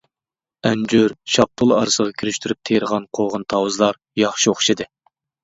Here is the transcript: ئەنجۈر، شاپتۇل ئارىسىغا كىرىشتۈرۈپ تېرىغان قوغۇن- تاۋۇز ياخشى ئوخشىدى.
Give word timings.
ئەنجۈر، 0.69 1.13
شاپتۇل 1.33 1.73
ئارىسىغا 1.79 2.15
كىرىشتۈرۈپ 2.23 2.59
تېرىغان 2.71 3.07
قوغۇن- 3.19 3.45
تاۋۇز 3.55 3.79
ياخشى 4.25 4.53
ئوخشىدى. 4.57 4.91